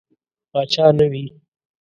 [0.51, 1.23] پاچا نه وي.